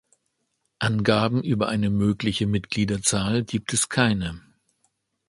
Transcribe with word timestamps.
Angaben 0.79 1.43
über 1.43 1.67
eine 1.69 1.91
mögliche 1.91 2.47
Mitgliederzahl 2.47 3.43
gibt 3.43 3.71
es 3.71 3.87
keine. 3.87 4.41